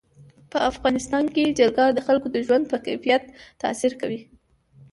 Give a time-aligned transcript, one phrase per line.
[0.51, 3.23] په افغانستان کې جلګه د خلکو د ژوند په کیفیت
[3.61, 4.21] تاثیر کوي.